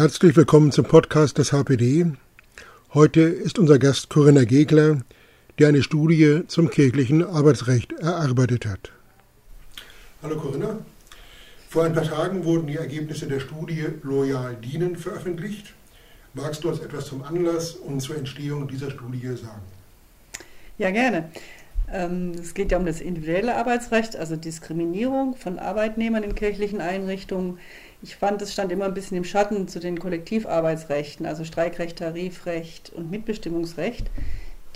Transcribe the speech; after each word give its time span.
Herzlich 0.00 0.34
willkommen 0.34 0.72
zum 0.72 0.86
Podcast 0.86 1.36
des 1.36 1.52
HPD. 1.52 2.06
Heute 2.94 3.20
ist 3.20 3.58
unser 3.58 3.78
Gast 3.78 4.08
Corinna 4.08 4.44
Gegler, 4.44 5.02
die 5.58 5.66
eine 5.66 5.82
Studie 5.82 6.40
zum 6.46 6.70
kirchlichen 6.70 7.22
Arbeitsrecht 7.22 7.92
erarbeitet 7.92 8.64
hat. 8.64 8.92
Hallo 10.22 10.36
Corinna. 10.38 10.78
Vor 11.68 11.84
ein 11.84 11.92
paar 11.92 12.04
Tagen 12.04 12.46
wurden 12.46 12.66
die 12.66 12.76
Ergebnisse 12.76 13.26
der 13.26 13.40
Studie 13.40 13.88
Loyal 14.02 14.56
Dienen 14.56 14.96
veröffentlicht. 14.96 15.74
Magst 16.32 16.64
du 16.64 16.70
uns 16.70 16.80
etwas 16.80 17.04
zum 17.04 17.22
Anlass 17.22 17.72
und 17.72 18.00
zur 18.00 18.16
Entstehung 18.16 18.68
dieser 18.68 18.90
Studie 18.90 19.36
sagen? 19.36 19.60
Ja, 20.78 20.90
gerne. 20.92 21.30
Ähm, 21.92 22.32
es 22.40 22.54
geht 22.54 22.72
ja 22.72 22.78
um 22.78 22.86
das 22.86 23.00
individuelle 23.00 23.56
Arbeitsrecht, 23.56 24.16
also 24.16 24.36
Diskriminierung 24.36 25.34
von 25.34 25.58
Arbeitnehmern 25.58 26.22
in 26.22 26.34
kirchlichen 26.34 26.80
Einrichtungen. 26.80 27.58
Ich 28.02 28.16
fand, 28.16 28.40
es 28.42 28.52
stand 28.52 28.72
immer 28.72 28.86
ein 28.86 28.94
bisschen 28.94 29.16
im 29.16 29.24
Schatten 29.24 29.68
zu 29.68 29.80
den 29.80 29.98
Kollektivarbeitsrechten, 29.98 31.26
also 31.26 31.44
Streikrecht, 31.44 31.98
Tarifrecht 31.98 32.92
und 32.94 33.10
Mitbestimmungsrecht, 33.10 34.10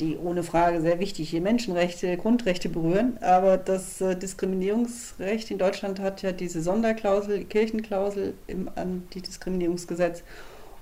die 0.00 0.16
ohne 0.16 0.42
Frage 0.42 0.80
sehr 0.80 0.98
wichtige 0.98 1.40
Menschenrechte, 1.40 2.16
Grundrechte 2.16 2.68
berühren. 2.68 3.16
Aber 3.22 3.56
das 3.56 4.00
äh, 4.00 4.16
Diskriminierungsrecht 4.16 5.50
in 5.50 5.58
Deutschland 5.58 6.00
hat 6.00 6.22
ja 6.22 6.32
diese 6.32 6.60
Sonderklausel, 6.62 7.38
die 7.38 7.44
Kirchenklausel 7.44 8.34
im 8.46 8.68
Antidiskriminierungsgesetz. 8.74 10.24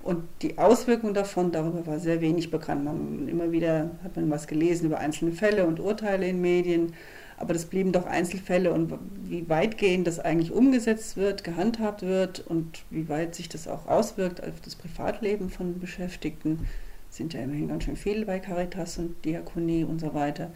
Und 0.03 0.25
die 0.41 0.57
Auswirkungen 0.57 1.13
davon, 1.13 1.53
darüber 1.53 1.87
war 1.87 1.97
sehr 1.97 2.19
wenig 2.19 2.51
bekannt. 2.51 2.83
Man, 2.83 3.29
immer 3.29 3.53
wieder 3.53 3.91
hat 4.03 4.17
man 4.17 4.29
was 4.29 4.47
gelesen 4.47 4.87
über 4.87 4.99
einzelne 4.99 5.31
Fälle 5.31 5.65
und 5.65 5.79
Urteile 5.79 6.27
in 6.27 6.41
Medien, 6.41 6.93
aber 7.37 7.53
das 7.53 7.65
blieben 7.65 7.93
doch 7.93 8.05
Einzelfälle 8.05 8.73
und 8.73 8.93
wie 9.23 9.47
weitgehend 9.49 10.05
das 10.05 10.19
eigentlich 10.19 10.51
umgesetzt 10.51 11.15
wird, 11.15 11.45
gehandhabt 11.45 12.01
wird 12.01 12.45
und 12.45 12.83
wie 12.89 13.07
weit 13.07 13.33
sich 13.33 13.47
das 13.47 13.67
auch 13.67 13.87
auswirkt 13.87 14.43
auf 14.43 14.59
das 14.63 14.75
Privatleben 14.75 15.49
von 15.49 15.79
Beschäftigten, 15.79 16.67
sind 17.09 17.33
ja 17.33 17.39
immerhin 17.41 17.69
ganz 17.69 17.85
schön 17.85 17.95
viele 17.95 18.25
bei 18.25 18.39
Caritas 18.39 18.97
und 18.97 19.23
Diakonie 19.23 19.85
und 19.85 19.99
so 19.99 20.13
weiter. 20.13 20.51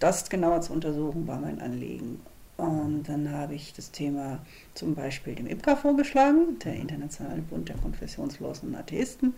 Das 0.00 0.28
genauer 0.28 0.60
zu 0.60 0.72
untersuchen 0.72 1.26
war 1.26 1.40
mein 1.40 1.60
Anliegen. 1.60 2.20
Und 2.56 3.04
dann 3.08 3.30
habe 3.30 3.54
ich 3.54 3.72
das 3.72 3.90
Thema 3.90 4.38
zum 4.74 4.94
Beispiel 4.94 5.34
dem 5.34 5.46
IPCA 5.46 5.76
vorgeschlagen, 5.76 6.58
der 6.64 6.74
Internationale 6.74 7.42
Bund 7.42 7.68
der 7.68 7.76
Konfessionslosen 7.76 8.74
Atheisten. 8.74 9.34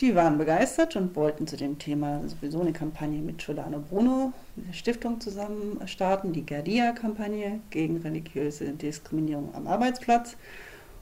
Die 0.00 0.14
waren 0.14 0.36
begeistert 0.36 0.96
und 0.96 1.14
wollten 1.14 1.46
zu 1.46 1.56
dem 1.56 1.78
Thema 1.78 2.22
sowieso 2.26 2.60
eine 2.60 2.72
Kampagne 2.72 3.20
mit 3.20 3.38
Giordano 3.38 3.78
Bruno, 3.78 4.32
der 4.56 4.72
Stiftung, 4.72 5.20
zusammen 5.20 5.80
starten, 5.86 6.32
die 6.32 6.44
Gardia-Kampagne 6.44 7.60
gegen 7.70 7.98
religiöse 7.98 8.70
Diskriminierung 8.70 9.54
am 9.54 9.68
Arbeitsplatz. 9.68 10.36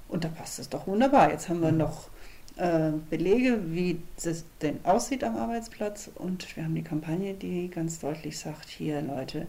Und 0.09 0.25
da 0.25 0.29
passt 0.29 0.59
es 0.59 0.69
doch 0.69 0.87
wunderbar. 0.87 1.31
Jetzt 1.31 1.49
haben 1.49 1.63
wir 1.63 1.73
noch 1.73 2.11
äh, 2.57 2.91
Belege, 3.09 3.61
wie 3.73 4.03
es 4.23 4.45
denn 4.61 4.81
aussieht 4.85 5.25
am 5.25 5.37
Arbeitsplatz. 5.37 6.11
Und 6.15 6.55
wir 6.55 6.65
haben 6.65 6.75
die 6.75 6.83
Kampagne, 6.83 7.33
die 7.33 7.71
ganz 7.71 8.01
deutlich 8.01 8.39
sagt, 8.39 8.69
hier 8.69 9.01
Leute, 9.01 9.47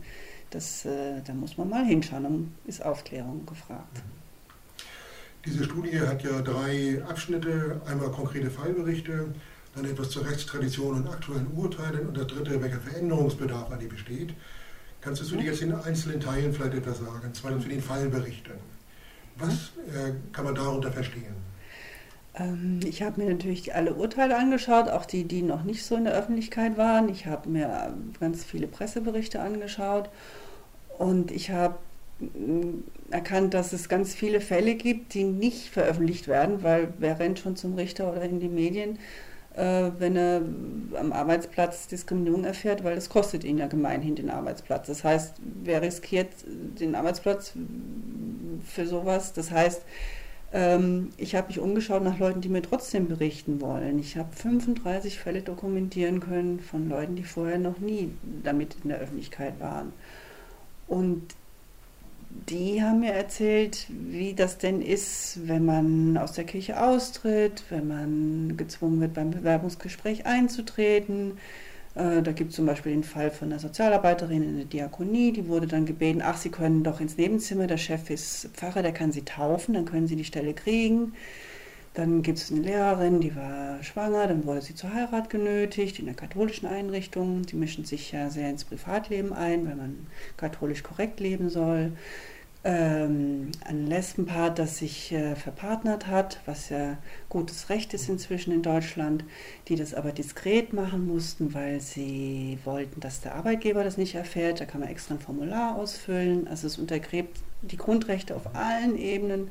das, 0.52 0.86
äh, 0.86 1.22
da 1.26 1.34
muss 1.34 1.58
man 1.58 1.70
mal 1.70 1.86
hinschauen, 1.86 2.24
dann 2.24 2.56
ist 2.66 2.84
Aufklärung 2.86 3.46
gefragt. 3.46 4.02
Diese 5.46 5.64
Studie 5.64 6.00
hat 6.00 6.24
ja 6.24 6.42
drei 6.42 7.02
Abschnitte, 7.08 7.82
einmal 7.88 8.12
konkrete 8.12 8.52
Fallberichte, 8.52 9.34
dann 9.76 9.86
etwas 9.86 10.12
zur 10.12 10.26
Rechtstradition 10.26 10.98
und 10.98 11.08
aktuellen 11.08 11.48
Urteilen 11.56 12.08
und 12.08 12.18
das 12.18 12.28
dritte, 12.28 12.62
welcher 12.62 12.80
Veränderungsbedarf 12.80 13.72
an 13.72 13.80
die 13.80 13.88
besteht. 13.88 14.34
Kannst 15.00 15.22
du 15.22 15.26
zu 15.26 15.38
dir 15.38 15.46
jetzt 15.46 15.62
in 15.62 15.74
einzelnen 15.74 16.20
Teilen 16.20 16.54
vielleicht 16.54 16.76
etwas 16.76 17.00
sagen? 17.00 17.32
Zweitens 17.34 17.64
zu 17.64 17.70
den 17.70 17.82
Fallberichten. 17.82 18.54
Was 19.38 19.72
äh, 19.88 20.14
kann 20.32 20.46
man 20.46 20.54
darunter 20.54 20.92
verstehen? 20.92 21.34
Ähm, 22.36 22.82
ich 22.84 23.02
habe 23.02 23.22
mir 23.22 23.34
natürlich 23.34 23.74
alle 23.74 23.96
Urteile 23.96 24.38
angeschaut, 24.38 24.90
auch 24.90 25.06
die, 25.06 25.24
die 25.24 25.42
noch 25.42 25.64
nicht 25.64 25.84
so 25.84 25.96
in 25.96 26.04
der 26.04 26.14
Öffentlichkeit 26.14 26.78
waren. 26.78 27.10
Ich 27.10 27.26
habe 27.26 27.50
mir 27.50 27.96
ganz 28.20 28.44
viele 28.44 28.68
Presseberichte 28.68 29.42
angeschaut 29.42 30.10
und 31.02 31.32
ich 31.32 31.50
habe 31.50 31.76
mm, 32.20 32.84
erkannt, 33.10 33.56
dass 33.56 33.74
es 33.74 33.90
ganz 33.90 34.14
viele 34.14 34.40
Fälle 34.40 34.76
gibt, 34.76 35.16
die 35.16 35.24
nicht 35.24 35.70
veröffentlicht 35.70 36.28
werden, 36.28 36.62
weil 36.62 36.94
wer 37.00 37.20
rennt 37.20 37.40
schon 37.40 37.56
zum 37.56 37.74
Richter 37.74 38.12
oder 38.12 38.22
in 38.22 38.40
die 38.40 38.48
Medien, 38.48 39.00
äh, 39.56 39.90
wenn 39.98 40.16
er 40.16 40.44
am 41.00 41.12
Arbeitsplatz 41.12 41.88
Diskriminierung 41.88 42.44
erfährt, 42.46 42.84
weil 42.84 42.94
das 42.94 43.10
kostet 43.10 43.44
ihn 43.44 43.58
ja 43.58 43.66
gemeinhin 43.66 44.14
den 44.14 44.30
Arbeitsplatz. 44.30 44.86
Das 44.88 45.04
heißt, 45.04 45.38
wer 45.64 45.82
riskiert 45.82 46.30
den 46.46 46.94
Arbeitsplatz 46.94 47.54
für 48.68 48.86
sowas? 48.86 49.34
Das 49.34 49.50
heißt, 49.50 49.82
ähm, 50.54 51.10
ich 51.18 51.34
habe 51.34 51.48
mich 51.48 51.60
umgeschaut 51.60 52.04
nach 52.04 52.20
Leuten, 52.20 52.42
die 52.42 52.50
mir 52.50 52.62
trotzdem 52.62 53.08
berichten 53.08 53.60
wollen. 53.60 53.98
Ich 53.98 54.18
habe 54.18 54.30
35 54.36 55.18
Fälle 55.18 55.42
dokumentieren 55.42 56.20
können 56.20 56.60
von 56.60 56.88
Leuten, 56.90 57.16
die 57.16 57.24
vorher 57.24 57.58
noch 57.58 57.80
nie 57.80 58.12
damit 58.44 58.76
in 58.84 58.90
der 58.90 59.00
Öffentlichkeit 59.00 59.60
waren. 59.60 59.94
Und 60.92 61.22
die 62.50 62.84
haben 62.84 63.00
mir 63.00 63.14
erzählt, 63.14 63.88
wie 63.88 64.34
das 64.34 64.58
denn 64.58 64.82
ist, 64.82 65.40
wenn 65.48 65.64
man 65.64 66.18
aus 66.18 66.34
der 66.34 66.44
Kirche 66.44 66.84
austritt, 66.84 67.64
wenn 67.70 67.88
man 67.88 68.58
gezwungen 68.58 69.00
wird, 69.00 69.14
beim 69.14 69.32
Bewerbungsgespräch 69.32 70.26
einzutreten. 70.26 71.38
Äh, 71.96 72.22
da 72.22 72.34
gibt 72.34 72.50
es 72.50 72.58
zum 72.58 72.66
Beispiel 72.66 72.92
den 72.92 73.06
Fall 73.06 73.32
von 73.32 73.48
einer 73.48 73.60
Sozialarbeiterin 73.60 74.44
in 74.44 74.58
der 74.58 74.66
Diakonie, 74.66 75.32
die 75.32 75.48
wurde 75.48 75.68
dann 75.68 75.86
gebeten, 75.86 76.22
ach, 76.22 76.36
Sie 76.36 76.50
können 76.50 76.84
doch 76.84 77.00
ins 77.00 77.16
Nebenzimmer, 77.16 77.68
der 77.68 77.78
Chef 77.78 78.10
ist 78.10 78.50
Pfarrer, 78.54 78.82
der 78.82 78.92
kann 78.92 79.14
Sie 79.14 79.24
taufen, 79.24 79.76
dann 79.76 79.86
können 79.86 80.08
Sie 80.08 80.18
die 80.18 80.26
Stelle 80.26 80.54
kriegen. 80.54 81.14
Dann 81.94 82.22
gibt 82.22 82.38
es 82.38 82.52
eine 82.52 82.62
Lehrerin, 82.62 83.20
die 83.20 83.36
war 83.36 83.84
schwanger, 83.84 84.26
dann 84.28 84.46
wurde 84.46 84.62
sie 84.62 84.76
zur 84.76 84.94
Heirat 84.94 85.30
genötigt 85.30 86.00
in 86.00 86.06
der 86.06 86.16
katholischen 86.16 86.68
Einrichtung. 86.68 87.42
Die 87.42 87.58
mischen 87.58 87.84
sich 87.84 88.14
ja 88.14 88.30
sehr 88.30 88.50
ins 88.50 88.64
Privatleben 88.64 89.34
ein, 89.34 89.68
weil 89.68 89.76
man 89.76 90.08
katholisch 90.38 90.84
korrekt 90.84 91.20
leben 91.20 91.50
soll. 91.50 91.92
Ähm, 92.64 93.52
ein 93.66 93.88
Lesbenpaar, 93.88 94.52
das 94.52 94.78
sich 94.78 95.12
äh, 95.12 95.36
verpartnert 95.36 96.06
hat, 96.08 96.40
was 96.46 96.70
ja 96.70 96.98
gutes 97.28 97.70
Recht 97.70 97.94
ist 97.94 98.08
inzwischen 98.08 98.54
in 98.54 98.62
Deutschland, 98.62 99.26
die 99.68 99.76
das 99.76 99.96
aber 99.96 100.12
diskret 100.12 100.72
machen 100.72 101.08
mussten, 101.08 101.56
weil 101.56 101.82
sie 101.82 102.60
wollten, 102.64 103.02
dass 103.02 103.20
der 103.22 103.34
Arbeitgeber 103.36 103.84
das 103.84 103.98
nicht 103.98 104.14
erfährt. 104.14 104.62
Da 104.62 104.66
kann 104.66 104.80
man 104.80 104.90
extra 104.90 105.16
ein 105.16 105.20
Formular 105.20 105.76
ausfüllen. 105.76 106.48
Also 106.48 106.68
es 106.68 106.78
untergräbt 106.78 107.40
die 107.64 107.78
Grundrechte 107.78 108.36
auf 108.36 108.56
allen 108.56 108.96
Ebenen. 108.96 109.50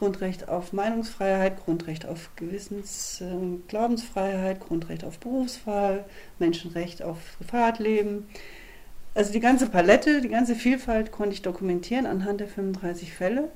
Grundrecht 0.00 0.48
auf 0.48 0.72
Meinungsfreiheit, 0.72 1.62
Grundrecht 1.62 2.06
auf 2.06 2.30
Gewissens- 2.34 3.20
und 3.20 3.56
äh, 3.56 3.68
Glaubensfreiheit, 3.68 4.58
Grundrecht 4.58 5.04
auf 5.04 5.18
Berufswahl, 5.18 6.06
Menschenrecht 6.38 7.02
auf 7.02 7.18
Privatleben. 7.38 8.26
Also 9.14 9.30
die 9.30 9.40
ganze 9.40 9.68
Palette, 9.68 10.22
die 10.22 10.30
ganze 10.30 10.54
Vielfalt 10.54 11.12
konnte 11.12 11.34
ich 11.34 11.42
dokumentieren 11.42 12.06
anhand 12.06 12.40
der 12.40 12.48
35 12.48 13.12
Fälle. 13.12 13.50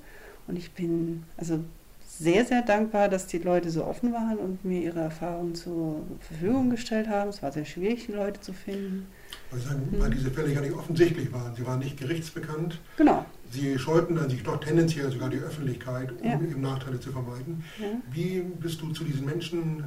Und 0.46 0.58
ich 0.58 0.72
bin 0.72 1.22
also 1.38 1.60
sehr, 2.06 2.44
sehr 2.44 2.60
dankbar, 2.60 3.08
dass 3.08 3.26
die 3.26 3.38
Leute 3.38 3.70
so 3.70 3.82
offen 3.86 4.12
waren 4.12 4.36
und 4.36 4.66
mir 4.66 4.82
ihre 4.82 5.00
Erfahrungen 5.00 5.54
zur 5.54 6.02
Verfügung 6.20 6.68
gestellt 6.68 7.08
haben. 7.08 7.30
Es 7.30 7.42
war 7.42 7.52
sehr 7.52 7.64
schwierig, 7.64 8.04
die 8.04 8.12
Leute 8.12 8.42
zu 8.42 8.52
finden. 8.52 9.06
Weil, 9.50 9.60
sagen, 9.60 9.88
weil 9.92 10.10
diese 10.10 10.30
Fälle 10.30 10.52
ja 10.52 10.60
nicht 10.60 10.74
offensichtlich 10.74 11.32
waren. 11.32 11.54
Sie 11.54 11.66
waren 11.66 11.78
nicht 11.78 11.96
gerichtsbekannt. 11.96 12.80
Genau. 12.98 13.24
Sie 13.54 13.78
scheuten 13.78 14.18
an 14.18 14.28
sich 14.28 14.42
doch 14.42 14.58
tendenziell 14.58 15.10
sogar 15.12 15.30
die 15.30 15.38
Öffentlichkeit, 15.38 16.10
um 16.20 16.26
ja. 16.26 16.34
eben 16.34 16.60
Nachteile 16.60 16.98
zu 16.98 17.12
vermeiden. 17.12 17.62
Ja. 17.80 17.86
Wie 18.10 18.40
bist 18.40 18.80
du 18.82 18.92
zu 18.92 19.04
diesen 19.04 19.24
Menschen, 19.24 19.84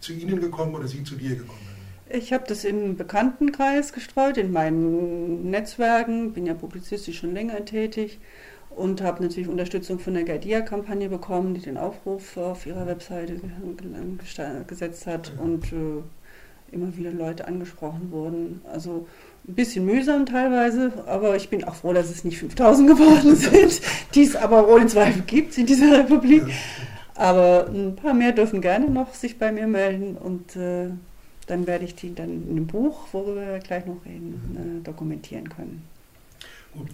zu 0.00 0.14
ihnen 0.14 0.40
gekommen 0.40 0.74
oder 0.74 0.88
sie 0.88 1.04
zu 1.04 1.16
dir 1.16 1.36
gekommen? 1.36 1.68
Ich 2.08 2.32
habe 2.32 2.44
das 2.48 2.64
im 2.64 2.96
Bekanntenkreis 2.96 3.92
gestreut, 3.92 4.38
in 4.38 4.52
meinen 4.52 5.50
Netzwerken, 5.50 6.32
bin 6.32 6.46
ja 6.46 6.54
publizistisch 6.54 7.18
schon 7.18 7.34
länger 7.34 7.62
tätig 7.66 8.18
und 8.70 9.02
habe 9.02 9.22
natürlich 9.22 9.48
Unterstützung 9.48 9.98
von 9.98 10.14
der 10.14 10.24
Gaidia-Kampagne 10.24 11.10
bekommen, 11.10 11.52
die 11.52 11.60
den 11.60 11.76
Aufruf 11.76 12.38
auf 12.38 12.64
ihrer 12.64 12.86
Webseite 12.86 13.38
gesetzt 14.66 15.06
hat 15.06 15.32
und 15.38 15.72
äh, 15.72 16.02
immer 16.72 16.96
wieder 16.96 17.12
Leute 17.12 17.46
angesprochen 17.46 18.10
wurden. 18.10 18.60
Also 18.72 19.06
ein 19.48 19.54
bisschen 19.54 19.84
mühsam 19.84 20.26
teilweise, 20.26 20.92
aber 21.06 21.36
ich 21.36 21.48
bin 21.48 21.64
auch 21.64 21.74
froh, 21.74 21.92
dass 21.92 22.10
es 22.10 22.24
nicht 22.24 22.38
5000 22.38 22.88
geworden 22.96 23.36
sind, 23.36 23.80
die 24.14 24.22
es 24.22 24.36
aber 24.36 24.68
ohne 24.68 24.86
Zweifel 24.86 25.22
gibt 25.22 25.56
in 25.58 25.66
dieser 25.66 25.98
Republik. 25.98 26.44
Aber 27.14 27.68
ein 27.68 27.96
paar 27.96 28.14
mehr 28.14 28.32
dürfen 28.32 28.60
gerne 28.60 28.88
noch 28.88 29.14
sich 29.14 29.38
bei 29.38 29.52
mir 29.52 29.66
melden 29.66 30.16
und 30.16 30.56
äh, 30.56 30.90
dann 31.46 31.66
werde 31.66 31.84
ich 31.84 31.94
die 31.94 32.14
dann 32.14 32.44
in 32.44 32.50
einem 32.50 32.66
Buch, 32.66 33.08
worüber 33.12 33.44
wir 33.46 33.58
gleich 33.58 33.84
noch 33.84 34.04
reden, 34.06 34.80
äh, 34.80 34.84
dokumentieren 34.84 35.48
können. 35.48 35.82
Gut. 36.72 36.88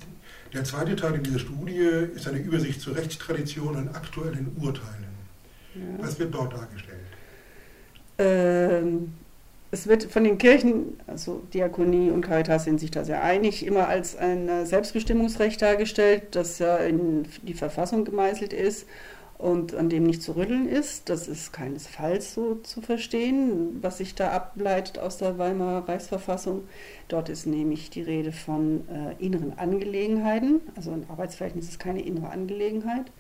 Der 0.53 0.65
zweite 0.65 0.97
Teil 0.97 1.15
in 1.15 1.23
dieser 1.23 1.39
Studie 1.39 1.87
ist 2.15 2.27
eine 2.27 2.39
Übersicht 2.39 2.81
zur 2.81 2.97
Rechtstradition 2.97 3.77
und 3.77 3.89
aktuellen 3.95 4.57
Urteilen. 4.61 5.07
Ja. 5.75 5.83
Was 5.99 6.19
wird 6.19 6.35
dort 6.35 6.55
dargestellt? 6.55 7.01
Ähm, 8.19 9.13
es 9.77 9.87
wird 9.87 10.05
von 10.05 10.25
den 10.25 10.39
Kirchen, 10.39 10.99
also 11.07 11.43
Diakonie 11.53 12.11
und 12.11 12.23
Caritas 12.23 12.65
sind 12.65 12.81
sich 12.81 12.91
da 12.91 13.05
sehr 13.05 13.23
einig, 13.23 13.67
immer 13.67 13.89
als 13.89 14.17
ein 14.17 14.65
Selbstbestimmungsrecht 14.65 15.61
dargestellt, 15.61 16.29
das 16.31 16.59
ja 16.59 16.77
in 16.79 17.27
die 17.43 17.53
Verfassung 17.53 18.07
gemeißelt 18.07 18.55
ist 18.55 18.87
und 19.37 19.75
an 19.75 19.91
dem 19.91 20.05
nicht 20.05 20.23
zu 20.23 20.35
rütteln 20.35 20.67
ist. 20.67 21.11
Das 21.11 21.29
ist 21.29 21.53
keinesfalls 21.53 22.33
so 22.33 22.55
zu 22.55 22.81
verstehen, 22.81 23.77
was 23.83 23.99
sich 23.99 24.15
da 24.15 24.31
ableitet 24.31 24.99
aus 24.99 25.19
der 25.19 25.37
Weimarer 25.37 25.87
Reichsverfassung. 25.87 26.63
Dort 27.09 27.29
ist 27.29 27.47
nämlich 27.47 27.91
die 27.91 28.01
Rede 28.01 28.33
von 28.33 28.83
äh, 28.89 29.23
inneren 29.23 29.59
Angelegenheiten. 29.59 30.63
Also 30.75 30.91
ein 30.93 31.05
Arbeitsverhältnis 31.11 31.69
ist 31.69 31.79
keine 31.79 32.01
innere 32.01 32.31
Angelegenheit. 32.31 33.13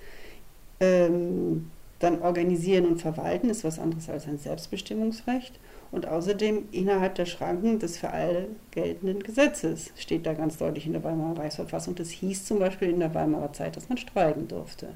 Ähm, 0.80 1.70
dann 1.98 2.22
organisieren 2.22 2.86
und 2.86 3.00
verwalten 3.00 3.50
ist 3.50 3.62
was 3.62 3.78
anderes 3.78 4.08
als 4.08 4.26
ein 4.26 4.38
Selbstbestimmungsrecht. 4.38 5.58
Und 5.90 6.06
außerdem 6.06 6.64
innerhalb 6.72 7.14
der 7.14 7.26
Schranken 7.26 7.78
des 7.78 7.96
für 7.96 8.10
alle 8.10 8.48
geltenden 8.70 9.22
Gesetzes 9.22 9.92
steht 9.96 10.26
da 10.26 10.34
ganz 10.34 10.58
deutlich 10.58 10.86
in 10.86 10.92
der 10.92 11.04
Weimarer 11.04 11.38
Reichsverfassung. 11.38 11.94
Das 11.94 12.10
hieß 12.10 12.44
zum 12.44 12.58
Beispiel 12.58 12.90
in 12.90 13.00
der 13.00 13.14
Weimarer 13.14 13.52
Zeit, 13.52 13.76
dass 13.76 13.88
man 13.88 13.98
streiken 13.98 14.48
durfte. 14.48 14.86
Mhm. 14.86 14.92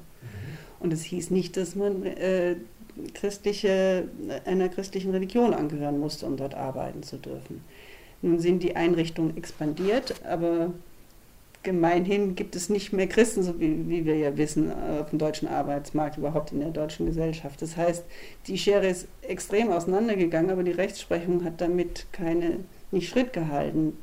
Und 0.79 0.93
es 0.93 1.03
hieß 1.03 1.31
nicht, 1.31 1.57
dass 1.57 1.75
man 1.75 2.05
äh, 2.05 2.55
christliche, 3.13 4.09
einer 4.45 4.69
christlichen 4.69 5.11
Religion 5.11 5.53
angehören 5.53 5.99
musste, 5.99 6.25
um 6.25 6.37
dort 6.37 6.55
arbeiten 6.55 7.03
zu 7.03 7.17
dürfen. 7.17 7.63
Nun 8.21 8.39
sind 8.39 8.61
die 8.61 8.75
Einrichtungen 8.75 9.35
expandiert, 9.37 10.23
aber 10.25 10.73
gemeinhin 11.63 12.35
gibt 12.35 12.55
es 12.55 12.69
nicht 12.69 12.93
mehr 12.93 13.07
Christen, 13.07 13.43
so 13.43 13.59
wie, 13.59 13.89
wie, 13.89 14.05
wir 14.05 14.17
ja 14.17 14.35
wissen, 14.37 14.71
auf 14.71 15.09
dem 15.09 15.19
deutschen 15.19 15.47
Arbeitsmarkt, 15.47 16.17
überhaupt 16.17 16.51
in 16.51 16.59
der 16.59 16.69
deutschen 16.69 17.05
Gesellschaft. 17.05 17.61
Das 17.61 17.77
heißt, 17.77 18.03
die 18.47 18.57
Schere 18.57 18.87
ist 18.87 19.07
extrem 19.21 19.71
auseinandergegangen, 19.71 20.51
aber 20.51 20.63
die 20.63 20.71
Rechtsprechung 20.71 21.43
hat 21.43 21.61
damit 21.61 22.07
keine, 22.11 22.59
nicht 22.91 23.09
Schritt 23.09 23.33
gehalten 23.33 23.93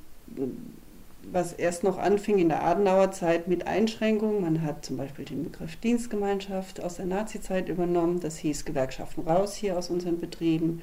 was 1.32 1.52
erst 1.52 1.84
noch 1.84 1.98
anfing 1.98 2.38
in 2.38 2.48
der 2.48 2.62
Adenauer 2.62 3.12
Zeit 3.12 3.48
mit 3.48 3.66
Einschränkungen. 3.66 4.40
Man 4.40 4.62
hat 4.62 4.84
zum 4.84 4.96
Beispiel 4.96 5.24
den 5.24 5.44
Begriff 5.44 5.76
Dienstgemeinschaft 5.76 6.82
aus 6.82 6.96
der 6.96 7.06
Nazizeit 7.06 7.68
übernommen. 7.68 8.20
Das 8.20 8.38
hieß 8.38 8.64
Gewerkschaften 8.64 9.22
raus 9.22 9.54
hier 9.54 9.76
aus 9.76 9.90
unseren 9.90 10.20
Betrieben. 10.20 10.82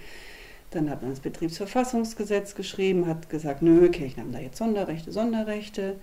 Dann 0.71 0.89
hat 0.89 1.01
man 1.01 1.11
das 1.11 1.19
Betriebsverfassungsgesetz 1.19 2.55
geschrieben, 2.55 3.07
hat 3.07 3.29
gesagt, 3.29 3.61
nö, 3.61 3.89
Kirchen 3.89 4.21
haben 4.21 4.31
da 4.31 4.39
jetzt 4.39 4.57
Sonderrechte, 4.57 5.11
Sonderrechte. 5.11 5.95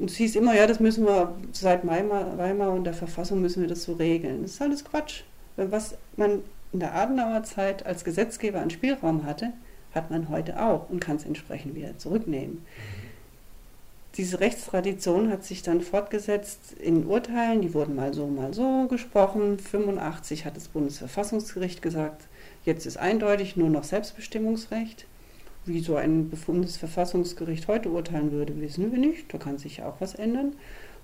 Und 0.00 0.10
es 0.10 0.16
hieß 0.16 0.36
immer, 0.36 0.54
ja, 0.54 0.66
das 0.66 0.80
müssen 0.80 1.04
wir 1.04 1.34
seit 1.52 1.86
Weimar, 1.86 2.36
Weimar 2.38 2.72
und 2.72 2.84
der 2.84 2.94
Verfassung 2.94 3.40
müssen 3.40 3.60
wir 3.60 3.68
das 3.68 3.84
so 3.84 3.92
regeln. 3.92 4.42
Das 4.42 4.52
ist 4.52 4.62
alles 4.62 4.84
Quatsch. 4.84 5.22
Was 5.56 5.94
man 6.16 6.40
in 6.72 6.80
der 6.80 6.94
Adenauer 6.94 7.42
Zeit 7.42 7.84
als 7.84 8.02
Gesetzgeber 8.02 8.60
an 8.60 8.70
Spielraum 8.70 9.24
hatte, 9.24 9.52
hat 9.94 10.10
man 10.10 10.28
heute 10.28 10.60
auch 10.60 10.88
und 10.88 11.00
kann 11.00 11.16
es 11.16 11.24
entsprechend 11.24 11.74
wieder 11.74 11.98
zurücknehmen 11.98 12.64
diese 14.16 14.40
Rechtstradition 14.40 15.30
hat 15.30 15.44
sich 15.44 15.62
dann 15.62 15.80
fortgesetzt 15.80 16.74
in 16.78 17.06
Urteilen, 17.06 17.62
die 17.62 17.74
wurden 17.74 17.94
mal 17.94 18.12
so, 18.12 18.26
mal 18.26 18.52
so 18.52 18.86
gesprochen. 18.88 19.58
85 19.58 20.44
hat 20.44 20.56
das 20.56 20.68
Bundesverfassungsgericht 20.68 21.80
gesagt, 21.80 22.24
jetzt 22.64 22.86
ist 22.86 22.96
eindeutig 22.96 23.56
nur 23.56 23.70
noch 23.70 23.84
Selbstbestimmungsrecht. 23.84 25.06
Wie 25.70 25.80
so 25.80 25.94
ein 25.94 26.28
Bundesverfassungsgericht 26.30 27.68
heute 27.68 27.90
urteilen 27.90 28.32
würde, 28.32 28.60
wissen 28.60 28.90
wir 28.90 28.98
nicht. 28.98 29.32
Da 29.32 29.38
kann 29.38 29.56
sich 29.56 29.82
auch 29.84 30.00
was 30.00 30.16
ändern. 30.16 30.54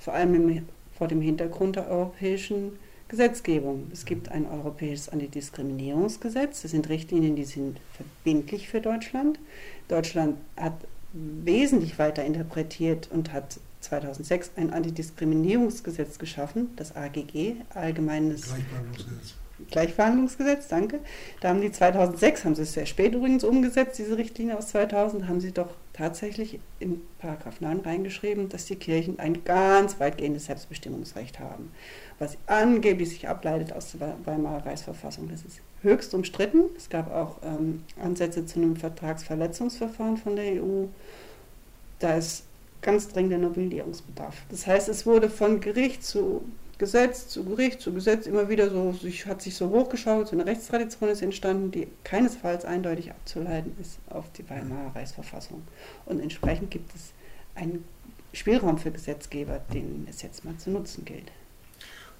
Vor 0.00 0.12
allem 0.12 0.34
im, 0.34 0.66
vor 0.98 1.06
dem 1.06 1.20
Hintergrund 1.20 1.76
der 1.76 1.88
europäischen 1.88 2.72
Gesetzgebung. 3.06 3.88
Es 3.92 4.04
gibt 4.04 4.30
ein 4.32 4.44
europäisches 4.44 5.08
Antidiskriminierungsgesetz. 5.08 6.62
Das 6.62 6.72
sind 6.72 6.88
Richtlinien, 6.88 7.36
die 7.36 7.44
sind 7.44 7.78
verbindlich 7.94 8.68
für 8.68 8.80
Deutschland. 8.80 9.38
Deutschland 9.86 10.36
hat 10.56 10.74
wesentlich 11.12 12.00
weiter 12.00 12.24
interpretiert 12.24 13.08
und 13.12 13.32
hat 13.32 13.60
2006 13.82 14.50
ein 14.56 14.72
Antidiskriminierungsgesetz 14.72 16.18
geschaffen, 16.18 16.70
das 16.74 16.96
AGG, 16.96 17.54
Allgemeines 17.70 18.42
Gleichbehandlungsgesetz. 18.46 19.34
Gleichverhandlungsgesetz, 19.70 20.68
danke. 20.68 21.00
Da 21.40 21.48
haben 21.48 21.60
die 21.60 21.72
2006, 21.72 22.44
haben 22.44 22.54
sie 22.54 22.62
es 22.62 22.74
sehr 22.74 22.86
spät 22.86 23.14
übrigens 23.14 23.42
umgesetzt, 23.42 23.98
diese 23.98 24.18
Richtlinie 24.18 24.58
aus 24.58 24.68
2000, 24.68 25.28
haben 25.28 25.40
sie 25.40 25.52
doch 25.52 25.68
tatsächlich 25.92 26.60
in 26.78 27.00
Paragraph 27.18 27.60
9 27.60 27.80
reingeschrieben, 27.80 28.48
dass 28.48 28.66
die 28.66 28.76
Kirchen 28.76 29.18
ein 29.18 29.44
ganz 29.44 29.98
weitgehendes 29.98 30.46
Selbstbestimmungsrecht 30.46 31.40
haben, 31.40 31.72
was 32.18 32.36
angeblich 32.46 33.10
sich 33.10 33.28
ableitet 33.28 33.72
aus 33.72 33.92
der 33.92 34.16
Weimarer 34.24 34.66
Reichsverfassung. 34.66 35.28
Das 35.30 35.42
ist 35.42 35.60
höchst 35.82 36.12
umstritten. 36.12 36.64
Es 36.76 36.90
gab 36.90 37.12
auch 37.12 37.38
ähm, 37.42 37.84
Ansätze 38.02 38.44
zu 38.44 38.58
einem 38.58 38.76
Vertragsverletzungsverfahren 38.76 40.18
von 40.18 40.36
der 40.36 40.62
EU. 40.62 40.84
Da 41.98 42.16
ist 42.16 42.44
ganz 42.82 43.08
dringender 43.08 43.38
Novellierungsbedarf. 43.38 44.34
Das 44.50 44.66
heißt, 44.66 44.88
es 44.88 45.06
wurde 45.06 45.30
von 45.30 45.60
Gericht 45.60 46.04
zu 46.04 46.44
Gesetz 46.78 47.28
zu 47.28 47.44
Gericht 47.44 47.80
zu 47.80 47.92
Gesetz 47.92 48.26
immer 48.26 48.50
wieder 48.50 48.68
so, 48.68 48.94
hat 49.26 49.40
sich 49.40 49.56
so 49.56 49.70
hochgeschaut, 49.70 50.28
so 50.28 50.36
eine 50.36 50.44
Rechtstradition 50.44 51.08
ist 51.08 51.22
entstanden, 51.22 51.70
die 51.70 51.88
keinesfalls 52.04 52.66
eindeutig 52.66 53.10
abzuleiten 53.10 53.72
ist 53.80 53.98
auf 54.10 54.30
die 54.32 54.48
Weimarer 54.50 54.94
Reichsverfassung. 54.94 55.62
Und 56.04 56.20
entsprechend 56.20 56.70
gibt 56.70 56.94
es 56.94 57.12
einen 57.54 57.84
Spielraum 58.34 58.76
für 58.76 58.90
Gesetzgeber, 58.90 59.60
den 59.72 60.06
es 60.10 60.20
jetzt 60.20 60.44
mal 60.44 60.56
zu 60.58 60.70
nutzen 60.70 61.06
gilt. 61.06 61.32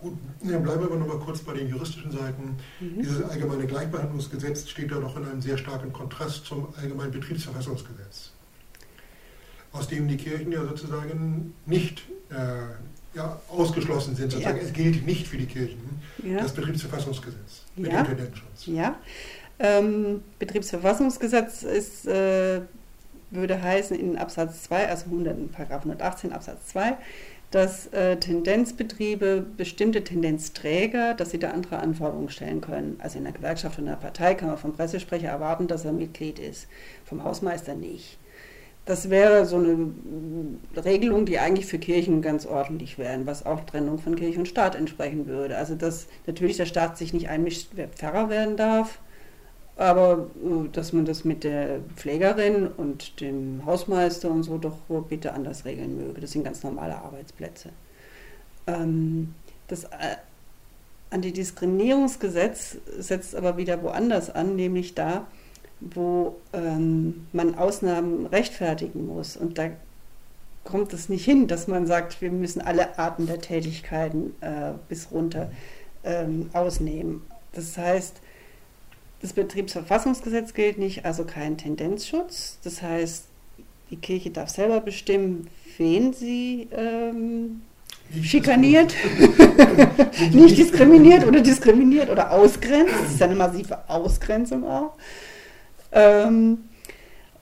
Gut, 0.01 0.15
dann 0.43 0.63
bleiben 0.63 0.81
wir 0.81 0.87
aber 0.87 0.97
noch 0.97 1.07
mal 1.07 1.19
kurz 1.19 1.41
bei 1.41 1.55
den 1.55 1.69
juristischen 1.69 2.11
Seiten. 2.11 2.57
Mhm. 2.81 3.03
Dieses 3.03 3.23
allgemeine 3.23 3.67
Gleichbehandlungsgesetz 3.67 4.69
steht 4.69 4.91
ja 4.91 4.99
noch 4.99 5.17
in 5.17 5.25
einem 5.25 5.41
sehr 5.41 5.57
starken 5.59 5.93
Kontrast 5.93 6.47
zum 6.47 6.69
allgemeinen 6.77 7.13
Betriebsverfassungsgesetz, 7.13 8.33
aus 9.73 9.89
dem 9.89 10.09
die 10.09 10.17
Kirchen 10.17 10.53
ja 10.53 10.65
sozusagen 10.65 11.55
nicht 11.65 12.03
äh, 12.31 12.75
ja, 13.17 13.41
ausgeschlossen 13.49 14.15
sind. 14.15 14.31
Sozusagen. 14.31 14.59
Ja. 14.59 14.63
Es 14.63 14.73
gilt 14.73 15.07
nicht 15.07 15.27
für 15.27 15.39
die 15.39 15.47
Kirchen 15.47 16.01
ja. 16.23 16.41
das 16.41 16.53
Betriebsverfassungsgesetz 16.53 17.63
mit 17.75 17.93
ja. 17.93 18.03
dem 18.03 18.29
Ja. 18.67 18.97
Ähm, 19.59 20.23
Betriebsverfassungsgesetz 20.39 21.63
ist, 21.63 22.07
äh, 22.07 22.61
würde 23.31 23.61
heißen 23.61 23.99
in 23.99 24.19
Absatz 24.19 24.65
2, 24.65 24.89
also 24.89 25.07
100, 25.07 25.53
Paragraph 25.53 25.81
118 25.81 26.33
Absatz 26.33 26.67
2, 26.69 26.97
dass 27.51 27.87
äh, 27.89 28.17
Tendenzbetriebe, 28.19 29.45
bestimmte 29.57 30.05
Tendenzträger, 30.05 31.15
dass 31.15 31.31
sie 31.31 31.39
da 31.39 31.53
andere 31.53 31.79
Anforderungen 31.79 32.29
stellen 32.29 32.61
können. 32.61 32.99
Also 33.03 33.19
in 33.19 33.25
der 33.25 33.33
Gewerkschaft 33.33 33.79
oder 33.79 33.87
in 33.87 33.93
der 33.93 33.97
Partei 33.97 34.35
kann 34.35 34.49
man 34.49 34.59
vom 34.59 34.75
Pressesprecher 34.75 35.29
erwarten, 35.29 35.69
dass 35.69 35.85
er 35.85 35.93
Mitglied 35.93 36.39
ist, 36.39 36.67
vom 37.07 37.25
Hausmeister 37.25 37.75
nicht. 37.75 38.19
Das 38.87 39.11
wäre 39.11 39.47
so 39.47 39.57
eine 39.57 39.93
Regelung, 40.77 41.27
die 41.27 41.41
eigentlich 41.41 41.67
für 41.67 41.79
Kirchen 41.79 42.23
ganz 42.23 42.47
ordentlich 42.47 42.99
wäre, 42.99 43.27
was 43.27 43.45
auch 43.45 43.67
Trennung 43.67 43.99
von 43.99 44.15
Kirche 44.15 44.39
und 44.39 44.47
Staat 44.47 44.77
entsprechen 44.77 45.27
würde. 45.27 45.59
Also 45.59 45.75
dass 45.75 46.07
natürlich 46.27 46.57
der 46.57 46.67
Staat 46.67 46.97
sich 46.97 47.13
nicht 47.13 47.29
einmischt, 47.29 47.71
wer 47.75 47.89
Pfarrer 47.89 48.31
werden 48.31 48.57
darf, 48.57 49.01
aber 49.77 50.31
äh, 50.37 50.69
dass 50.71 50.93
man 50.93 51.05
das 51.05 51.25
mit 51.25 51.43
der 51.43 51.81
Pflegerin 51.97 52.69
und 52.69 53.21
dem 53.21 53.67
Hausmeister 53.67 54.31
und 54.31 54.45
so 54.45 54.57
doch 54.57 54.79
bitte 55.09 55.33
anders 55.33 55.65
regeln 55.65 55.97
möge. 55.97 56.21
Das 56.21 56.31
sind 56.31 56.45
ganz 56.45 56.63
normale 56.63 56.97
Arbeitsplätze. 56.97 57.71
Ähm, 58.69 59.35
das 59.67 59.83
äh, 59.85 60.17
Antidiskriminierungsgesetz 61.11 62.79
setzt 62.99 63.35
aber 63.35 63.57
wieder 63.57 63.83
woanders 63.83 64.31
an, 64.31 64.55
nämlich 64.55 64.95
da, 64.95 65.27
wo 65.81 66.37
ähm, 66.53 67.27
man 67.33 67.55
Ausnahmen 67.55 68.27
rechtfertigen 68.27 69.07
muss. 69.07 69.37
Und 69.37 69.59
da 69.59 69.71
kommt 70.65 70.93
es 70.93 71.09
nicht 71.09 71.25
hin, 71.25 71.47
dass 71.47 71.69
man 71.69 71.87
sagt, 71.87 72.21
wir 72.21 72.31
müssen 72.31 72.61
alle 72.61 72.99
Arten 72.99 73.27
der 73.27 73.41
Tätigkeiten 73.41 74.35
äh, 74.41 74.73
bis 74.89 75.11
runter 75.11 75.51
ähm, 76.05 76.51
ausnehmen. 76.53 77.23
Das 77.53 77.77
heißt, 77.77 78.17
das 79.23 79.33
Betriebsverfassungsgesetz 79.33 80.53
gilt 80.55 80.79
nicht, 80.79 81.05
also 81.05 81.25
kein 81.25 81.57
Tendenzschutz. 81.57 82.59
Das 82.65 82.83
heißt, 82.83 83.25
die 83.91 83.97
Kirche 83.97 84.31
darf 84.31 84.51
selber 84.51 84.81
bestimmen, 84.81 85.49
wen 85.79 86.13
sie 86.13 86.69
ähm, 86.73 87.63
schikaniert, 88.23 88.95
nicht 90.33 90.59
diskriminiert 90.59 91.27
oder 91.27 91.41
diskriminiert 91.41 92.11
oder 92.11 92.31
ausgrenzt. 92.31 92.93
Das 93.01 93.13
ist 93.13 93.21
ja 93.21 93.27
eine 93.27 93.37
massive 93.37 93.89
Ausgrenzung 93.89 94.65
auch. 94.65 94.95
Ähm, 95.93 96.59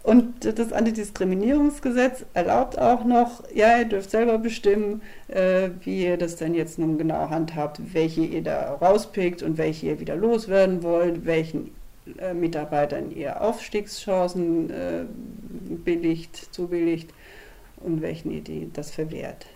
und 0.04 0.44
das 0.44 0.70
Antidiskriminierungsgesetz 0.70 2.26
erlaubt 2.34 2.78
auch 2.78 3.04
noch, 3.06 3.42
ja, 3.54 3.78
ihr 3.78 3.86
dürft 3.86 4.10
selber 4.10 4.36
bestimmen, 4.36 5.00
äh, 5.28 5.70
wie 5.82 6.04
ihr 6.04 6.18
das 6.18 6.36
denn 6.36 6.54
jetzt 6.54 6.78
nun 6.78 6.98
genau 6.98 7.30
handhabt, 7.30 7.80
welche 7.94 8.20
ihr 8.20 8.42
da 8.42 8.74
rauspickt 8.74 9.42
und 9.42 9.56
welche 9.56 9.86
ihr 9.86 10.00
wieder 10.00 10.14
loswerden 10.14 10.82
wollt, 10.82 11.24
welchen 11.24 11.70
äh, 12.18 12.34
Mitarbeitern 12.34 13.12
ihr 13.12 13.40
Aufstiegschancen 13.40 14.68
äh, 14.68 15.04
billigt, 15.84 16.52
zubilligt 16.54 17.08
und 17.78 18.02
welchen 18.02 18.30
ihr 18.30 18.42
die, 18.42 18.70
das 18.74 18.90
verwehrt. 18.90 19.46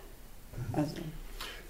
Also. 0.73 0.95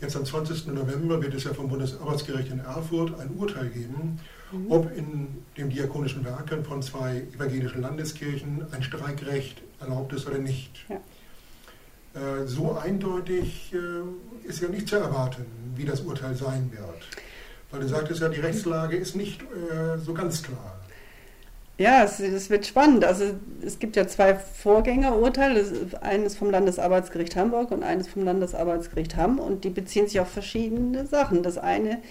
Jetzt 0.01 0.15
am 0.15 0.25
20. 0.25 0.69
November 0.69 1.21
wird 1.21 1.35
es 1.35 1.43
ja 1.43 1.53
vom 1.53 1.69
Bundesarbeitsgericht 1.69 2.53
in 2.53 2.61
Erfurt 2.61 3.19
ein 3.19 3.31
Urteil 3.37 3.71
geben 3.71 4.21
mhm. 4.53 4.71
ob 4.71 4.97
in 4.97 5.29
den 5.57 5.71
diakonischen 5.71 6.25
Werken 6.25 6.65
von 6.65 6.83
zwei 6.83 7.23
evangelischen 7.35 7.83
Landeskirchen 7.83 8.67
ein 8.73 8.83
Streikrecht 8.83 9.63
erlaubt 9.81 10.13
ist 10.13 10.27
oder 10.27 10.39
nicht. 10.39 10.87
Ja. 10.89 11.01
Äh, 12.15 12.47
so 12.47 12.77
eindeutig 12.77 13.73
äh, 13.73 14.49
ist 14.49 14.61
ja 14.61 14.69
nicht 14.69 14.89
zu 14.89 14.97
erwarten, 14.97 15.45
wie 15.77 15.85
das 15.85 16.01
Urteil 16.01 16.35
sein 16.35 16.71
wird. 16.73 17.09
Weil 17.71 17.81
du 17.81 17.89
sagtest 17.89 18.21
ja, 18.21 18.29
die 18.29 18.41
Rechtslage 18.41 18.97
ist 18.97 19.15
nicht 19.15 19.43
äh, 19.43 19.99
so 19.99 20.15
ganz 20.15 20.43
klar. 20.43 20.79
Ja, 21.77 22.03
es, 22.03 22.19
es, 22.19 22.51
wird 22.51 22.67
spannend. 22.67 23.05
Also 23.05 23.25
es 23.65 23.79
gibt 23.79 23.95
ja 23.95 24.09
zwei 24.09 24.35
Vorgängerurteile, 24.35 25.65
eines 26.01 26.37
vom 26.37 26.51
Landesarbeitsgericht 26.51 27.37
Hamburg 27.37 27.71
und 27.71 27.85
eines 27.85 28.09
vom 28.09 28.25
Landesarbeitsgericht 28.25 29.17
Hamm 29.17 29.39
und 29.39 29.63
die 29.63 29.71
beziehen 29.71 30.09
sich 30.09 30.19
auf 30.19 30.29
verschiedene 30.29 31.07
Sachen. 31.07 31.45
Das 31.45 31.57
eine 31.57 32.03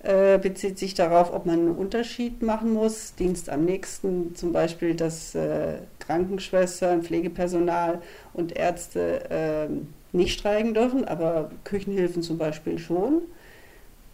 äh, 0.00 0.38
bezieht 0.38 0.78
sich 0.78 0.94
darauf, 0.94 1.32
ob 1.32 1.46
man 1.46 1.60
einen 1.60 1.76
Unterschied 1.76 2.42
machen 2.42 2.72
muss. 2.72 3.14
Dienst 3.14 3.48
am 3.48 3.64
nächsten, 3.64 4.34
zum 4.34 4.52
Beispiel, 4.52 4.94
dass 4.94 5.34
äh, 5.34 5.78
Krankenschwestern, 5.98 7.02
Pflegepersonal 7.02 8.00
und 8.32 8.56
Ärzte 8.56 9.30
äh, 9.30 10.16
nicht 10.16 10.38
streiken 10.38 10.74
dürfen, 10.74 11.06
aber 11.06 11.50
Küchenhilfen 11.64 12.22
zum 12.22 12.38
Beispiel 12.38 12.78
schon. 12.78 13.22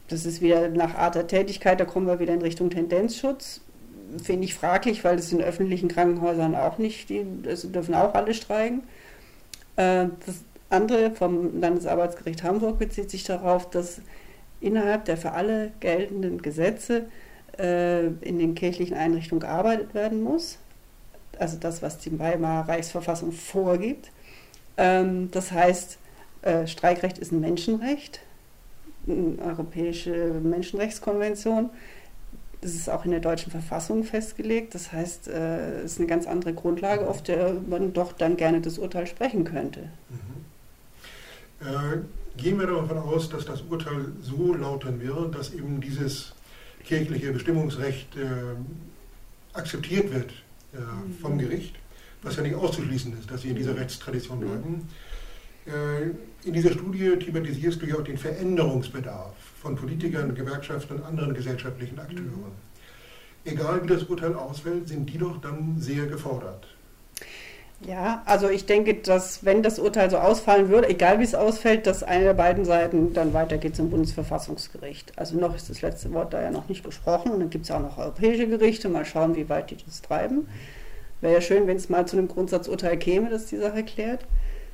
Das 0.08 0.26
ist 0.26 0.40
wieder 0.40 0.68
nach 0.68 0.94
Art 0.94 1.14
der 1.14 1.26
Tätigkeit, 1.26 1.80
da 1.80 1.84
kommen 1.84 2.06
wir 2.06 2.20
wieder 2.20 2.34
in 2.34 2.42
Richtung 2.42 2.70
Tendenzschutz. 2.70 3.60
Finde 4.22 4.44
ich 4.44 4.54
fraglich, 4.54 5.04
weil 5.04 5.16
das 5.16 5.32
in 5.32 5.40
öffentlichen 5.40 5.88
Krankenhäusern 5.88 6.54
auch 6.54 6.78
nicht, 6.78 7.08
die 7.08 7.24
also 7.46 7.68
dürfen 7.68 7.94
auch 7.94 8.14
alle 8.14 8.34
streiken. 8.34 8.82
Äh, 9.76 10.06
das 10.26 10.44
andere 10.68 11.10
vom 11.10 11.60
Landesarbeitsgericht 11.60 12.42
Hamburg 12.42 12.78
bezieht 12.78 13.10
sich 13.10 13.24
darauf, 13.24 13.70
dass 13.70 14.00
innerhalb 14.62 15.04
der 15.04 15.16
für 15.16 15.32
alle 15.32 15.72
geltenden 15.80 16.40
Gesetze 16.40 17.06
äh, 17.58 18.06
in 18.06 18.38
den 18.38 18.54
kirchlichen 18.54 18.96
Einrichtungen 18.96 19.40
gearbeitet 19.40 19.94
werden 19.94 20.22
muss. 20.22 20.58
Also 21.38 21.56
das, 21.58 21.82
was 21.82 21.98
die 21.98 22.18
Weimarer 22.18 22.68
Reichsverfassung 22.68 23.32
vorgibt. 23.32 24.10
Ähm, 24.76 25.30
das 25.30 25.52
heißt, 25.52 25.98
äh, 26.42 26.66
Streikrecht 26.66 27.18
ist 27.18 27.32
ein 27.32 27.40
Menschenrecht 27.40 28.20
Europäische 29.06 30.34
Menschenrechtskonvention. 30.42 31.70
Das 32.60 32.72
ist 32.72 32.88
auch 32.88 33.04
in 33.04 33.10
der 33.10 33.18
deutschen 33.18 33.50
Verfassung 33.50 34.04
festgelegt. 34.04 34.76
Das 34.76 34.92
heißt, 34.92 35.26
äh, 35.26 35.80
es 35.80 35.92
ist 35.92 35.98
eine 35.98 36.06
ganz 36.06 36.28
andere 36.28 36.54
Grundlage, 36.54 37.08
auf 37.08 37.20
der 37.22 37.54
man 37.68 37.92
doch 37.92 38.12
dann 38.12 38.36
gerne 38.36 38.60
das 38.60 38.78
Urteil 38.78 39.08
sprechen 39.08 39.42
könnte. 39.44 39.88
Mhm. 41.60 42.06
Gehen 42.36 42.58
wir 42.58 42.66
davon 42.66 42.98
aus, 42.98 43.28
dass 43.28 43.44
das 43.44 43.62
Urteil 43.62 44.06
so 44.20 44.54
lauten 44.54 45.00
wird, 45.00 45.34
dass 45.34 45.52
eben 45.52 45.80
dieses 45.80 46.34
kirchliche 46.84 47.32
Bestimmungsrecht 47.32 48.16
äh, 48.16 48.56
akzeptiert 49.52 50.12
wird 50.12 50.32
äh, 50.72 50.78
mhm. 50.78 51.14
vom 51.20 51.38
Gericht, 51.38 51.76
was 52.22 52.36
ja 52.36 52.42
nicht 52.42 52.54
auszuschließen 52.54 53.18
ist, 53.18 53.30
dass 53.30 53.42
sie 53.42 53.50
in 53.50 53.56
dieser 53.56 53.76
Rechtstradition 53.76 54.40
bleiben. 54.40 54.88
Äh, 55.66 56.46
in 56.46 56.54
dieser 56.54 56.72
Studie 56.72 57.16
thematisierst 57.18 57.80
du 57.82 57.86
ja 57.86 57.96
auch 57.96 58.04
den 58.04 58.18
Veränderungsbedarf 58.18 59.34
von 59.60 59.76
Politikern, 59.76 60.34
Gewerkschaften 60.34 60.96
und 60.96 61.04
anderen 61.04 61.34
gesellschaftlichen 61.34 61.98
Akteuren. 61.98 62.24
Mhm. 62.24 62.72
Egal 63.44 63.82
wie 63.82 63.88
das 63.88 64.04
Urteil 64.04 64.34
ausfällt, 64.34 64.88
sind 64.88 65.06
die 65.06 65.18
doch 65.18 65.40
dann 65.40 65.78
sehr 65.78 66.06
gefordert. 66.06 66.66
Ja, 67.86 68.22
also 68.26 68.48
ich 68.48 68.66
denke, 68.66 68.94
dass 68.94 69.44
wenn 69.44 69.62
das 69.62 69.78
Urteil 69.78 70.08
so 70.08 70.18
ausfallen 70.18 70.68
würde, 70.68 70.88
egal 70.88 71.18
wie 71.18 71.24
es 71.24 71.34
ausfällt, 71.34 71.86
dass 71.86 72.02
eine 72.02 72.24
der 72.24 72.34
beiden 72.34 72.64
Seiten 72.64 73.12
dann 73.12 73.34
weitergeht 73.34 73.74
zum 73.74 73.90
Bundesverfassungsgericht. 73.90 75.12
Also 75.16 75.36
noch 75.36 75.56
ist 75.56 75.68
das 75.68 75.82
letzte 75.82 76.12
Wort 76.12 76.32
da 76.32 76.40
ja 76.40 76.50
noch 76.50 76.68
nicht 76.68 76.84
gesprochen 76.84 77.32
und 77.32 77.40
dann 77.40 77.50
gibt 77.50 77.64
es 77.64 77.70
auch 77.72 77.80
noch 77.80 77.98
europäische 77.98 78.46
Gerichte, 78.46 78.88
mal 78.88 79.04
schauen, 79.04 79.34
wie 79.34 79.48
weit 79.48 79.70
die 79.70 79.76
das 79.84 80.00
treiben. 80.00 80.46
Wäre 81.20 81.34
ja 81.34 81.40
schön, 81.40 81.66
wenn 81.66 81.76
es 81.76 81.88
mal 81.88 82.06
zu 82.06 82.16
einem 82.16 82.28
Grundsatzurteil 82.28 82.96
käme, 82.98 83.30
das 83.30 83.46
die 83.46 83.56
Sache 83.56 83.82
klärt. 83.82 84.26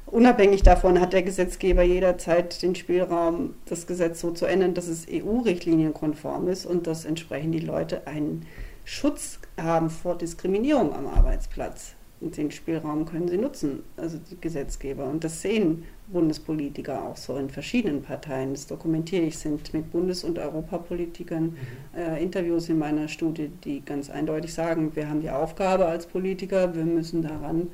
Unabhängig 0.07 0.63
davon 0.63 1.01
hat 1.01 1.13
der 1.13 1.23
Gesetzgeber 1.23 1.83
jederzeit 1.83 2.63
den 2.63 2.75
Spielraum, 2.75 3.55
das 3.67 3.87
Gesetz 3.87 4.21
so 4.21 4.31
zu 4.31 4.47
ändern, 4.47 4.75
dass 4.75 4.87
es 4.87 5.07
EU-Richtlinienkonform 5.11 6.49
ist 6.49 6.65
und 6.67 6.87
dass 6.87 7.05
entsprechend 7.05 7.55
die 7.55 7.61
Leute 7.61 8.07
einen 8.07 8.47
Schutz 8.85 9.39
haben 9.61 9.91
vor 9.91 10.17
Diskriminierung 10.17 10.95
am 10.95 11.07
Arbeitsplatz. 11.07 11.95
Und 12.21 12.37
den 12.37 12.51
Spielraum 12.51 13.05
können 13.07 13.29
sie 13.29 13.39
nutzen, 13.39 13.85
also 13.97 14.19
die 14.19 14.41
Gesetzgeber. 14.41 15.05
Und 15.05 15.23
das 15.23 15.41
sehen 15.41 15.85
Bundespolitiker 16.09 17.05
auch 17.05 17.17
so 17.17 17.37
in 17.37 17.49
verschiedenen 17.49 18.03
Parteien. 18.03 18.55
Das 18.55 18.67
dokumentiere 18.67 19.23
ich, 19.23 19.39
sind 19.39 19.73
mit 19.73 19.93
Bundes- 19.93 20.25
und 20.25 20.39
Europapolitikern 20.39 21.45
mhm. 21.45 21.57
äh, 21.97 22.23
Interviews 22.23 22.69
in 22.69 22.79
meiner 22.79 23.09
Studie, 23.09 23.51
die 23.63 23.85
ganz 23.85 24.11
eindeutig 24.11 24.53
sagen, 24.53 24.97
wir 24.97 25.09
haben 25.09 25.21
die 25.21 25.31
Aufgabe 25.31 25.87
als 25.87 26.07
Politiker, 26.07 26.75
wir 26.75 26.85
müssen 26.85 27.23
daran 27.23 27.69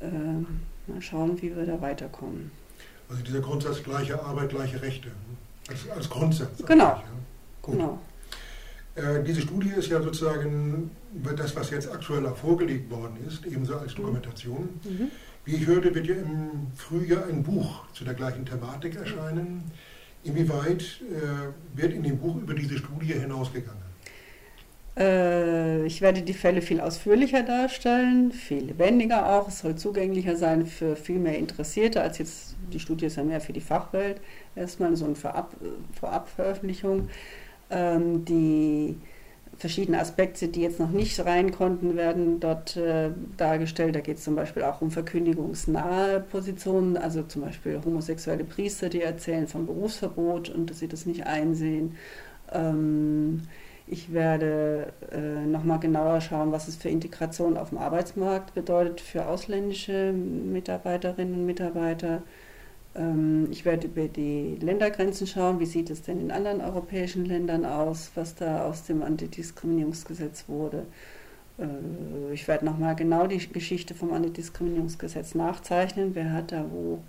äh, 0.00 0.06
Mal 0.88 1.02
schauen, 1.02 1.40
wie 1.42 1.54
wir 1.54 1.66
da 1.66 1.80
weiterkommen. 1.80 2.50
Also 3.08 3.22
dieser 3.22 3.40
Grundsatz 3.40 3.82
gleiche 3.82 4.22
Arbeit, 4.22 4.50
gleiche 4.50 4.80
Rechte. 4.80 5.10
Als, 5.68 5.88
als 5.90 6.08
Grundsatz. 6.08 6.64
Genau. 6.64 6.84
Ja. 6.84 7.02
genau. 7.62 7.98
Äh, 8.98 9.22
diese 9.22 9.42
Studie 9.42 9.70
ist 9.76 9.90
ja 9.90 10.02
sozusagen 10.02 10.90
das, 11.36 11.54
was 11.54 11.70
jetzt 11.70 11.90
aktuell 11.90 12.26
auch 12.26 12.36
vorgelegt 12.36 12.90
worden 12.90 13.16
ist, 13.26 13.46
ebenso 13.46 13.76
als 13.76 13.92
mhm. 13.92 14.02
Dokumentation. 14.02 14.68
Mhm. 14.84 15.10
Wie 15.44 15.54
ich 15.54 15.66
hörte, 15.66 15.94
wird 15.94 16.06
ja 16.06 16.16
im 16.16 16.66
Frühjahr 16.74 17.26
ein 17.26 17.42
Buch 17.42 17.88
zu 17.92 18.04
der 18.04 18.14
gleichen 18.14 18.44
Thematik 18.44 18.96
erscheinen. 18.96 19.62
Inwieweit 20.24 20.82
äh, 20.82 21.78
wird 21.80 21.92
in 21.92 22.02
dem 22.02 22.18
Buch 22.18 22.36
über 22.36 22.54
diese 22.54 22.76
Studie 22.76 23.14
hinausgegangen? 23.14 23.88
Äh, 24.98 25.86
ich 25.86 26.00
werde 26.00 26.22
die 26.22 26.34
Fälle 26.34 26.60
viel 26.60 26.80
ausführlicher 26.80 27.44
darstellen, 27.44 28.32
viel 28.32 28.64
lebendiger 28.64 29.30
auch. 29.30 29.48
Es 29.48 29.60
soll 29.60 29.76
zugänglicher 29.76 30.34
sein 30.36 30.66
für 30.66 30.96
viel 30.96 31.20
mehr 31.20 31.38
Interessierte 31.38 32.02
als 32.02 32.18
jetzt, 32.18 32.56
die 32.72 32.80
Studie 32.80 33.06
ist 33.06 33.16
ja 33.16 33.22
mehr 33.22 33.40
für 33.40 33.52
die 33.52 33.60
Fachwelt. 33.60 34.20
Erstmal 34.56 34.96
so 34.96 35.04
eine 35.04 35.14
Vorab, 35.14 35.54
Vorabveröffentlichung. 35.98 37.08
Ähm, 37.70 38.24
die 38.24 38.96
verschiedenen 39.58 40.00
Aspekte, 40.00 40.48
die 40.48 40.62
jetzt 40.62 40.78
noch 40.78 40.90
nicht 40.90 41.18
rein 41.26 41.50
konnten, 41.50 41.96
werden 41.96 42.38
dort 42.40 42.76
äh, 42.76 43.10
dargestellt. 43.36 43.96
Da 43.96 44.00
geht 44.00 44.18
es 44.18 44.24
zum 44.24 44.36
Beispiel 44.36 44.62
auch 44.62 44.80
um 44.80 44.90
verkündigungsnahe 44.90 46.20
Positionen, 46.20 46.96
also 46.96 47.22
zum 47.24 47.42
Beispiel 47.42 47.80
homosexuelle 47.84 48.44
Priester, 48.44 48.88
die 48.88 49.02
erzählen 49.02 49.48
vom 49.48 49.66
Berufsverbot 49.66 50.48
und 50.50 50.70
dass 50.70 50.78
sie 50.78 50.88
das 50.88 51.06
nicht 51.06 51.26
einsehen. 51.26 51.96
Ähm, 52.52 53.42
ich 53.90 54.12
werde 54.12 54.92
äh, 55.10 55.46
nochmal 55.46 55.80
genauer 55.80 56.20
schauen, 56.20 56.52
was 56.52 56.68
es 56.68 56.76
für 56.76 56.90
Integration 56.90 57.56
auf 57.56 57.70
dem 57.70 57.78
Arbeitsmarkt 57.78 58.54
bedeutet 58.54 59.00
für 59.00 59.26
ausländische 59.26 60.12
Mitarbeiterinnen 60.12 61.34
und 61.34 61.46
Mitarbeiter. 61.46 62.22
Ähm, 62.94 63.48
ich 63.50 63.64
werde 63.64 63.86
über 63.86 64.08
die 64.08 64.56
Ländergrenzen 64.60 65.26
schauen, 65.26 65.60
wie 65.60 65.66
sieht 65.66 65.90
es 65.90 66.02
denn 66.02 66.20
in 66.20 66.30
anderen 66.30 66.60
europäischen 66.60 67.24
Ländern 67.24 67.64
aus, 67.64 68.10
was 68.14 68.34
da 68.34 68.64
aus 68.64 68.84
dem 68.84 69.02
Antidiskriminierungsgesetz 69.02 70.44
wurde. 70.48 70.86
Äh, 71.58 72.32
ich 72.32 72.48
werde 72.48 72.64
nochmal 72.64 72.96
genau 72.96 73.26
die 73.26 73.38
Geschichte 73.38 73.94
vom 73.94 74.12
Antidiskriminierungsgesetz 74.12 75.34
nachzeichnen, 75.34 76.14
wer 76.14 76.32
hat 76.32 76.52
da 76.52 76.64
wo 76.70 77.02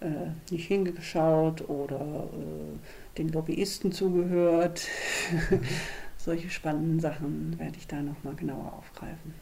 äh, 0.00 0.30
nicht 0.50 0.66
hingeschaut 0.66 1.68
oder 1.68 2.28
äh, 2.32 3.18
den 3.18 3.28
Lobbyisten 3.30 3.92
zugehört. 3.92 4.86
solche 6.18 6.50
spannenden 6.50 7.00
Sachen 7.00 7.58
werde 7.58 7.76
ich 7.78 7.86
da 7.86 8.02
nochmal 8.02 8.34
genauer 8.34 8.74
aufgreifen. 8.78 9.32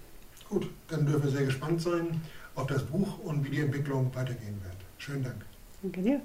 Gut, 0.49 0.71
dann 0.89 1.05
dürfen 1.05 1.25
wir 1.25 1.31
sehr 1.31 1.47
gespannt 1.47 1.83
sein 1.83 2.21
auf 2.55 2.69
das 2.69 2.85
Buch 2.85 3.19
und 3.25 3.45
wie 3.45 3.51
die 3.51 3.61
Entwicklung 3.61 4.15
weitergehen 4.15 4.61
wird. 4.63 4.77
Schönen 4.99 5.25
Dank. 5.25 5.45
Danke 5.87 6.03
dir. 6.03 6.21